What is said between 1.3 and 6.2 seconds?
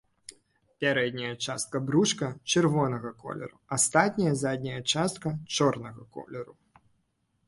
частка брушка чырвонага колеру, астатняя задняя частка чорнага